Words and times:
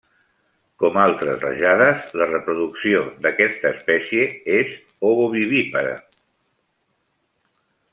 Com 0.83 0.95
altres 1.01 1.37
rajades, 1.43 2.07
la 2.21 2.29
reproducció 2.31 3.03
d'aquesta 3.27 3.73
espècie 3.77 4.27
és 4.59 4.75
Ovovivípara. 5.15 5.97